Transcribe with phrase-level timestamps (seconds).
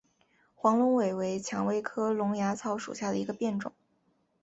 [0.55, 3.71] 黄龙尾为蔷薇科龙芽草属下的一个变种。